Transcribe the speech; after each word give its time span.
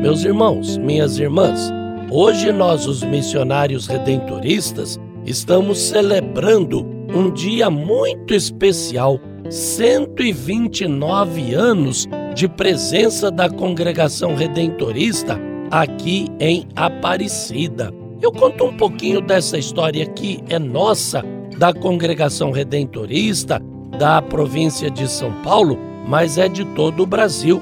Meus 0.00 0.24
irmãos, 0.24 0.78
minhas 0.78 1.18
irmãs, 1.18 1.72
hoje 2.08 2.52
nós, 2.52 2.86
os 2.86 3.02
missionários 3.02 3.88
redentoristas, 3.88 4.96
estamos 5.26 5.76
celebrando 5.76 6.86
um 7.12 7.32
dia 7.32 7.68
muito 7.68 8.32
especial 8.32 9.18
129 9.50 11.52
anos 11.52 12.06
de 12.32 12.46
presença 12.46 13.28
da 13.28 13.50
congregação 13.50 14.36
redentorista 14.36 15.36
aqui 15.68 16.28
em 16.38 16.64
Aparecida. 16.76 17.92
Eu 18.22 18.30
conto 18.30 18.66
um 18.66 18.76
pouquinho 18.76 19.20
dessa 19.20 19.58
história 19.58 20.06
que 20.06 20.38
é 20.48 20.60
nossa, 20.60 21.24
da 21.58 21.74
congregação 21.74 22.52
redentorista, 22.52 23.60
da 23.98 24.22
província 24.22 24.88
de 24.88 25.10
São 25.10 25.32
Paulo, 25.42 25.76
mas 26.06 26.38
é 26.38 26.48
de 26.48 26.64
todo 26.66 27.02
o 27.02 27.06
Brasil. 27.06 27.60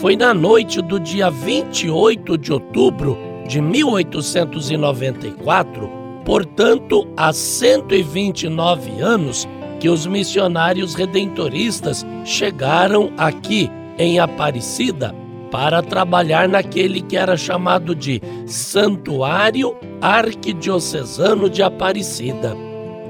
Foi 0.00 0.16
na 0.16 0.32
noite 0.32 0.80
do 0.80 0.98
dia 0.98 1.30
28 1.30 2.38
de 2.38 2.54
outubro 2.54 3.18
de 3.46 3.60
1894, 3.60 5.90
portanto, 6.24 7.06
há 7.14 7.30
129 7.34 9.02
anos, 9.02 9.46
que 9.78 9.90
os 9.90 10.06
missionários 10.06 10.94
redentoristas 10.94 12.06
chegaram 12.24 13.12
aqui 13.18 13.70
em 13.98 14.18
Aparecida 14.18 15.14
para 15.50 15.82
trabalhar 15.82 16.48
naquele 16.48 17.02
que 17.02 17.18
era 17.18 17.36
chamado 17.36 17.94
de 17.94 18.22
Santuário 18.46 19.76
Arquidiocesano 20.00 21.50
de 21.50 21.62
Aparecida. 21.62 22.56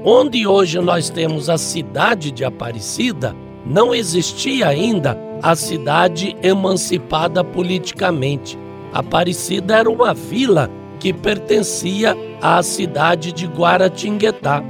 Onde 0.03 0.45
hoje 0.45 0.77
nós 0.79 1.09
temos 1.09 1.49
a 1.49 1.57
cidade 1.57 2.31
de 2.31 2.43
Aparecida, 2.43 3.33
não 3.65 3.93
existia 3.93 4.67
ainda 4.67 5.17
a 5.41 5.55
cidade 5.55 6.35
emancipada 6.41 7.43
politicamente. 7.43 8.57
Aparecida 8.93 9.77
era 9.77 9.89
uma 9.89 10.13
vila 10.13 10.69
que 10.99 11.13
pertencia 11.13 12.15
à 12.41 12.61
cidade 12.61 13.31
de 13.31 13.47
Guaratinguetá 13.47 14.63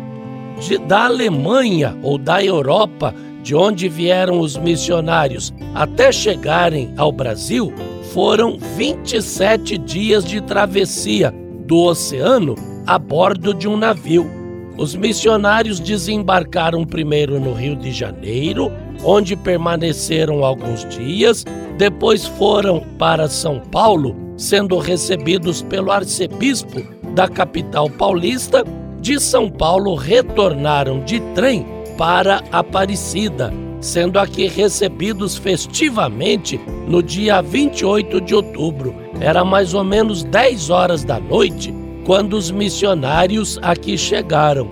de, 0.62 0.78
da 0.78 1.06
Alemanha 1.06 1.98
ou 2.04 2.18
da 2.18 2.44
Europa, 2.44 3.14
de 3.42 3.56
onde 3.56 3.90
vieram 3.90 4.40
os 4.40 4.56
missionários, 4.56 5.52
até 5.74 6.12
chegarem 6.12 6.94
ao 6.96 7.12
Brasil, 7.12 7.74
foram 8.14 8.58
27 8.78 9.78
dias 9.80 10.24
de 10.24 10.40
travessia 10.42 11.34
do 11.66 11.78
oceano 11.78 12.56
a 12.86 13.00
bordo 13.00 13.54
de 13.54 13.68
um 13.68 13.76
navio. 13.76 14.30
Os 14.78 14.96
missionários 14.96 15.80
desembarcaram 15.80 16.86
primeiro 16.86 17.40
no 17.40 17.54
Rio 17.54 17.76
de 17.76 17.92
Janeiro, 17.92 18.72
onde 19.04 19.36
permaneceram 19.36 20.44
alguns 20.44 20.88
dias, 20.90 21.46
depois 21.78 22.26
foram 22.26 22.82
para 22.98 23.28
São 23.28 23.60
Paulo, 23.60 24.16
sendo 24.38 24.78
recebidos 24.78 25.62
pelo 25.62 25.92
arcebispo 25.92 26.82
da 27.14 27.28
capital 27.28 27.90
paulista 27.90 28.64
de 29.02 29.20
São 29.20 29.50
Paulo 29.50 29.96
retornaram 29.96 31.04
de 31.04 31.20
trem 31.34 31.66
para 31.98 32.44
Aparecida, 32.52 33.52
sendo 33.80 34.20
aqui 34.20 34.48
recebidos 34.48 35.36
festivamente 35.36 36.60
no 36.88 37.02
dia 37.02 37.42
28 37.42 38.22
de 38.22 38.36
outubro. 38.36 38.96
Era 39.20 39.44
mais 39.44 39.74
ou 39.74 39.84
menos 39.84 40.24
10 40.24 40.70
horas 40.70 41.04
da 41.04 41.20
noite 41.20 41.74
quando 42.06 42.34
os 42.34 42.52
missionários 42.52 43.60
aqui 43.62 43.98
chegaram. 43.98 44.70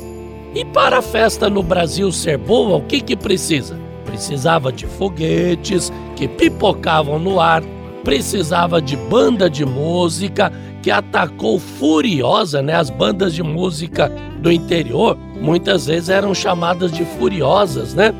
E 0.53 0.63
para 0.65 0.99
a 0.99 1.01
festa 1.01 1.49
no 1.49 1.61
Brasil 1.61 2.11
ser 2.11 2.37
boa, 2.37 2.77
o 2.77 2.81
que, 2.81 3.01
que 3.01 3.15
precisa? 3.15 3.88
Precisava 4.09 4.71
de 4.71 4.87
foguetes 4.87 5.93
que 6.15 6.27
pipocavam 6.27 7.19
no 7.19 7.39
ar, 7.39 7.61
precisava 8.03 8.81
de 8.81 8.97
banda 8.97 9.47
de 9.47 9.63
música 9.63 10.51
que 10.81 10.89
atacou 10.89 11.59
furiosa, 11.59 12.59
né? 12.59 12.73
As 12.73 12.89
bandas 12.89 13.35
de 13.35 13.43
música 13.43 14.11
do 14.41 14.51
interior 14.51 15.15
muitas 15.39 15.85
vezes 15.85 16.09
eram 16.09 16.33
chamadas 16.33 16.91
de 16.91 17.05
furiosas, 17.05 17.93
né? 17.93 18.11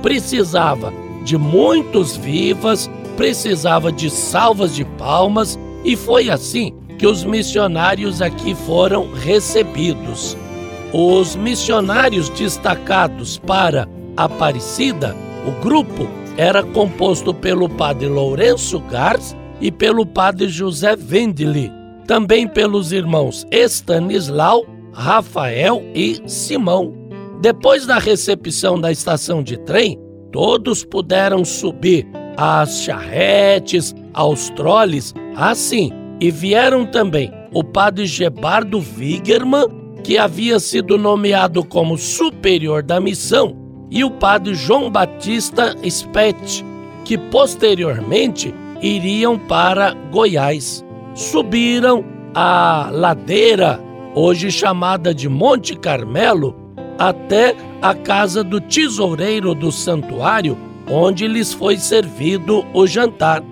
Precisava 0.00 0.90
de 1.22 1.36
muitos 1.36 2.16
vivas, 2.16 2.88
precisava 3.14 3.92
de 3.92 4.08
salvas 4.08 4.74
de 4.74 4.86
palmas 4.86 5.58
e 5.84 5.96
foi 5.96 6.30
assim 6.30 6.72
que 6.98 7.06
os 7.06 7.24
missionários 7.24 8.22
aqui 8.22 8.54
foram 8.54 9.12
recebidos. 9.12 10.34
Os 10.94 11.36
missionários 11.36 12.30
destacados 12.30 13.36
para 13.36 13.86
Aparecida, 14.16 15.14
o 15.46 15.52
grupo 15.62 16.08
era 16.36 16.62
composto 16.62 17.32
pelo 17.32 17.68
padre 17.68 18.08
Lourenço 18.08 18.80
Gars 18.80 19.36
e 19.60 19.70
pelo 19.70 20.06
padre 20.06 20.48
José 20.48 20.96
Vendeli 20.96 21.72
também 22.06 22.46
pelos 22.46 22.92
irmãos 22.92 23.46
Estanislau, 23.50 24.64
Rafael 24.92 25.82
e 25.94 26.22
Simão. 26.26 26.94
Depois 27.40 27.84
da 27.84 27.98
recepção 27.98 28.80
da 28.80 28.90
estação 28.90 29.42
de 29.42 29.58
trem, 29.58 29.98
todos 30.32 30.84
puderam 30.84 31.44
subir 31.44 32.06
às 32.36 32.82
charretes, 32.82 33.94
aos 34.14 34.48
troles, 34.50 35.12
assim, 35.34 35.90
e 36.20 36.30
vieram 36.30 36.86
também 36.86 37.30
o 37.52 37.62
padre 37.62 38.06
Gebardo 38.06 38.78
Wigerman, 38.78 39.66
que 40.02 40.16
havia 40.16 40.58
sido 40.58 40.96
nomeado 40.96 41.64
como 41.64 41.98
superior 41.98 42.82
da 42.82 43.00
missão, 43.00 43.56
e 43.90 44.02
o 44.04 44.10
padre 44.10 44.54
João 44.54 44.90
Batista 44.90 45.76
Spett, 45.88 46.64
que 47.04 47.16
posteriormente 47.16 48.54
iriam 48.82 49.38
para 49.38 49.94
Goiás 50.10 50.84
subiram 51.14 52.04
a 52.34 52.90
ladeira, 52.92 53.80
hoje 54.14 54.50
chamada 54.50 55.14
de 55.14 55.28
Monte 55.28 55.74
Carmelo, 55.74 56.54
até 56.98 57.54
a 57.80 57.94
casa 57.94 58.44
do 58.44 58.60
tesoureiro 58.60 59.54
do 59.54 59.72
santuário, 59.72 60.56
onde 60.90 61.26
lhes 61.26 61.52
foi 61.52 61.78
servido 61.78 62.64
o 62.74 62.86
jantar. 62.86 63.42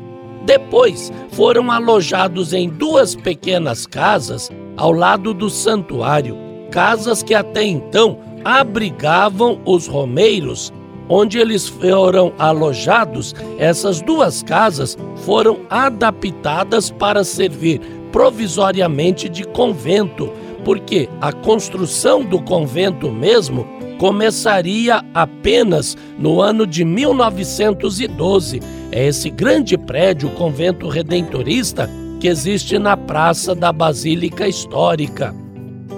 Depois 0.44 1.10
foram 1.30 1.70
alojados 1.70 2.52
em 2.52 2.68
duas 2.68 3.14
pequenas 3.14 3.86
casas 3.86 4.50
ao 4.76 4.92
lado 4.92 5.32
do 5.32 5.48
santuário, 5.48 6.36
casas 6.70 7.22
que 7.22 7.34
até 7.34 7.62
então 7.64 8.18
abrigavam 8.44 9.60
os 9.64 9.86
romeiros 9.86 10.72
onde 11.08 11.38
eles 11.38 11.68
foram 11.68 12.32
alojados, 12.38 13.34
essas 13.58 14.00
duas 14.00 14.42
casas 14.42 14.96
foram 15.24 15.60
adaptadas 15.68 16.90
para 16.90 17.24
servir 17.24 17.80
provisoriamente 18.10 19.28
de 19.28 19.44
convento, 19.44 20.32
porque 20.64 21.08
a 21.20 21.32
construção 21.32 22.24
do 22.24 22.40
convento 22.40 23.10
mesmo 23.10 23.66
começaria 23.98 25.04
apenas 25.12 25.96
no 26.18 26.40
ano 26.40 26.66
de 26.66 26.84
1912. 26.84 28.60
É 28.92 29.06
esse 29.06 29.30
grande 29.30 29.76
prédio, 29.76 30.28
o 30.28 30.32
Convento 30.32 30.88
Redentorista, 30.88 31.90
que 32.20 32.28
existe 32.28 32.78
na 32.78 32.96
Praça 32.96 33.54
da 33.54 33.72
Basílica 33.72 34.46
Histórica. 34.48 35.43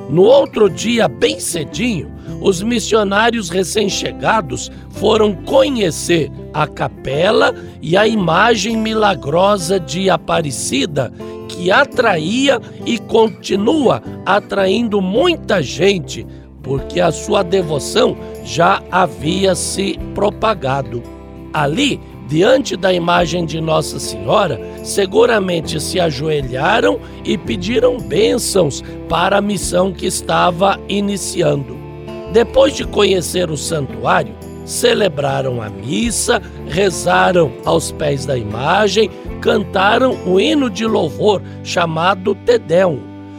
No 0.08 0.22
outro 0.22 0.70
dia, 0.70 1.08
bem 1.08 1.40
cedinho, 1.40 2.12
os 2.40 2.62
missionários 2.62 3.48
recém-chegados 3.48 4.70
foram 4.90 5.34
conhecer 5.34 6.30
a 6.54 6.66
capela 6.66 7.54
e 7.82 7.96
a 7.96 8.06
imagem 8.06 8.76
milagrosa 8.76 9.80
de 9.80 10.08
Aparecida, 10.08 11.12
que 11.48 11.70
atraía 11.70 12.60
e 12.84 12.98
continua 12.98 14.02
atraindo 14.24 15.00
muita 15.00 15.62
gente, 15.62 16.26
porque 16.62 17.00
a 17.00 17.10
sua 17.10 17.42
devoção 17.42 18.16
já 18.44 18.82
havia 18.90 19.54
se 19.54 19.98
propagado. 20.14 21.02
Ali, 21.52 22.00
diante 22.26 22.76
da 22.76 22.92
imagem 22.92 23.44
de 23.44 23.60
Nossa 23.60 23.98
Senhora, 23.98 24.60
seguramente 24.82 25.80
se 25.80 26.00
ajoelharam 26.00 26.98
e 27.24 27.38
pediram 27.38 27.98
bênçãos 27.98 28.82
para 29.08 29.38
a 29.38 29.42
missão 29.42 29.92
que 29.92 30.06
estava 30.06 30.78
iniciando. 30.88 31.76
Depois 32.32 32.74
de 32.74 32.84
conhecer 32.84 33.50
o 33.50 33.56
santuário, 33.56 34.34
celebraram 34.64 35.62
a 35.62 35.70
missa, 35.70 36.42
rezaram 36.68 37.52
aos 37.64 37.92
pés 37.92 38.26
da 38.26 38.36
imagem, 38.36 39.08
cantaram 39.40 40.18
o 40.26 40.40
hino 40.40 40.68
de 40.68 40.84
louvor 40.84 41.40
chamado 41.62 42.34
Tedeum. 42.34 42.98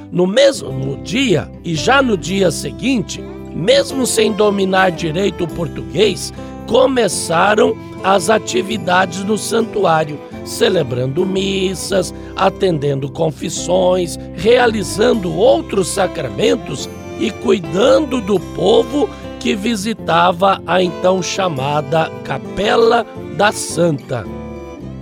No 0.10 0.26
mesmo 0.26 0.98
dia 1.04 1.52
e 1.66 1.76
já 1.76 2.02
no 2.02 2.18
dia 2.18 2.50
seguinte, 2.50 3.22
mesmo 3.54 4.08
sem 4.08 4.32
dominar 4.32 4.92
direito 4.92 5.44
o 5.44 5.48
português, 5.48 6.34
começaram 6.68 7.76
as 8.04 8.30
atividades 8.30 9.24
no 9.24 9.38
santuário, 9.38 10.20
celebrando 10.46 11.26
missas, 11.26 12.14
atendendo 12.36 13.10
confissões, 13.12 14.18
realizando 14.36 15.34
outros 15.34 15.88
sacramentos 15.88 16.88
e 17.20 17.32
cuidando 17.32 18.22
do 18.22 18.40
povo 18.40 19.10
que 19.40 19.56
visitava 19.56 20.62
a 20.68 20.84
então 20.84 21.24
chamada 21.24 22.12
Capela 22.24 23.06
da 23.36 23.52
Santa. 23.52 24.26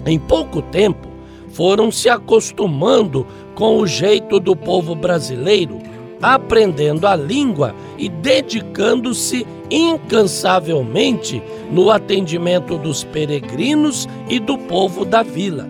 Em 0.06 0.20
pouco 0.20 0.62
tempo, 0.62 1.08
foram 1.52 1.90
se 1.90 2.10
acostumando 2.10 3.26
com 3.56 3.80
o 3.80 3.88
jeito 3.88 4.40
do 4.40 4.56
povo 4.56 4.94
brasileiro, 4.94 5.80
aprendendo 6.22 7.08
a 7.08 7.16
língua 7.16 7.76
e 7.98 8.10
dedicando-se 8.10 9.46
incansavelmente 9.70 11.42
no 11.72 11.90
atendimento 11.90 12.78
dos 12.78 13.04
peregrinos 13.04 14.08
e 14.30 14.40
do 14.40 14.58
povo 14.58 15.06
da 15.06 15.24
vila. 15.24 15.68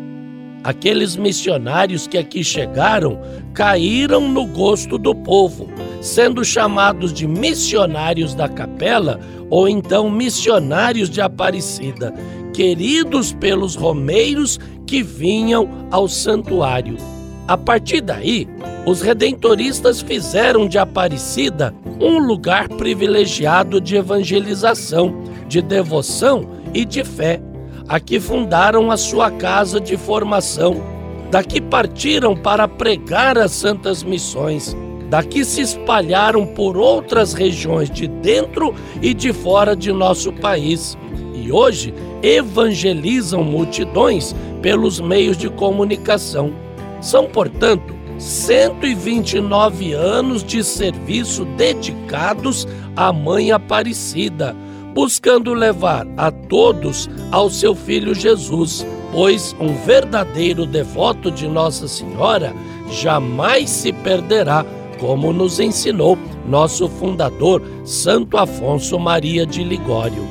Aqueles 0.63 1.15
missionários 1.15 2.07
que 2.07 2.18
aqui 2.18 2.44
chegaram 2.44 3.21
caíram 3.53 4.27
no 4.27 4.47
gosto 4.47 4.97
do 4.97 5.13
povo, 5.13 5.69
sendo 6.01 6.44
chamados 6.44 7.13
de 7.13 7.27
missionários 7.27 8.33
da 8.33 8.50
capela 8.50 9.19
ou 9.50 9.69
então 9.69 10.09
missionários 10.09 11.07
de 11.07 11.21
Aparecida, 11.21 12.12
queridos 12.51 13.31
pelos 13.33 13.75
romeiros 13.75 14.59
que 14.88 15.03
vinham 15.03 15.69
ao 15.92 16.07
santuário. 16.07 16.97
A 17.47 17.57
partir 17.57 18.01
daí, 18.01 18.47
os 18.86 19.01
redentoristas 19.01 20.01
fizeram 20.01 20.68
de 20.68 20.77
Aparecida 20.77 21.74
um 22.00 22.19
lugar 22.19 22.68
privilegiado 22.68 23.80
de 23.80 23.95
evangelização, 23.95 25.15
de 25.47 25.62
devoção 25.62 26.47
e 26.74 26.83
de 26.83 27.03
fé 27.03 27.39
Aqui 27.88 28.19
fundaram 28.19 28.89
a 28.89 28.97
sua 28.97 29.30
casa 29.30 29.80
de 29.80 29.95
formação. 29.95 30.81
Daqui 31.30 31.62
partiram 31.62 32.36
para 32.36 32.68
pregar 32.68 33.38
as 33.38 33.51
santas 33.51 34.03
missões. 34.03 34.75
Daqui 35.07 35.45
se 35.45 35.62
espalharam 35.62 36.47
por 36.47 36.77
outras 36.77 37.33
regiões 37.33 37.92
de 37.92 38.07
dentro 38.07 38.74
e 39.03 39.13
de 39.13 39.31
fora 39.31 39.75
de 39.75 39.92
nosso 39.92 40.33
país. 40.33 40.97
E 41.36 41.51
hoje 41.51 41.94
evangelizam 42.24 43.44
multidões 43.44 44.36
pelos 44.63 45.00
meios 45.00 45.38
de 45.38 45.47
comunicação. 45.47 46.51
São, 47.06 47.28
portanto, 47.28 47.94
129 48.18 49.94
anos 49.94 50.44
de 50.44 50.63
serviço 50.63 51.46
dedicados 51.46 52.68
à 52.96 53.13
Mãe 53.13 53.52
Aparecida 53.52 54.56
buscando 54.92 55.54
levar 55.54 56.07
a 56.18 56.31
todos 56.31 57.07
ao 57.30 57.48
seu 57.50 57.75
filho 57.75 58.16
Jesus, 58.16 58.88
pois 59.12 59.56
um 59.60 59.75
verdadeiro 59.86 60.66
devoto 60.66 61.30
de 61.30 61.48
Nossa 61.48 61.88
Senhora 61.88 62.52
jamais 62.90 63.69
se 63.69 63.94
perderá, 63.94 64.66
como 65.00 65.31
nos 65.31 65.60
ensinou 65.60 66.18
nosso 66.48 66.88
fundador, 66.88 67.62
Santo 67.84 68.36
Afonso 68.36 68.98
Maria 68.98 69.46
de 69.46 69.63
Ligório. 69.63 70.25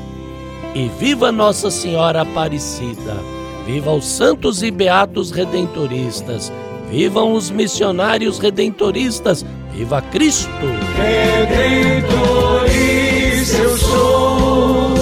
E 0.75 0.89
viva 0.99 1.31
Nossa 1.31 1.71
Senhora 1.71 2.23
Aparecida! 2.23 3.34
Viva 3.67 3.93
os 3.93 4.05
santos 4.05 4.63
e 4.63 4.71
beatos 4.71 5.31
redentoristas! 5.31 6.53
Vivam 6.91 7.33
os 7.33 7.51
missionários 7.51 8.39
redentoristas! 8.39 9.45
Viva 9.73 10.03
Cristo! 10.03 10.51
Redentorista 10.97 12.45
eu 13.57 13.77
sou, 13.79 14.95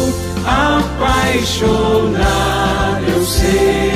apaixonado 0.47 1.73
eu 3.09 3.25
sei, 3.25 3.92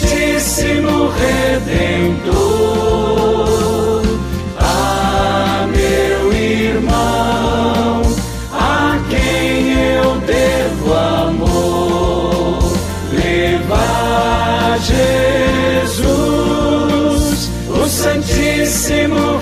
Santíssimo 0.00 1.08
Redentor, 1.08 2.32
a 4.56 5.68
meu 5.70 6.32
irmão, 6.32 8.00
a 8.50 8.98
quem 9.10 9.72
eu 9.72 10.18
devo 10.20 10.94
amor. 10.94 12.72
Levar 13.12 14.78
Jesus, 15.90 16.08
o 17.68 17.86
Santíssimo 17.86 19.38